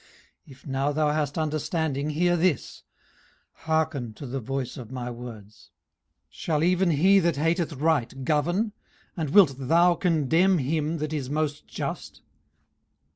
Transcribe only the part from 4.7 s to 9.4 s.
of my words. 18:034:017 Shall even he that hateth right govern? and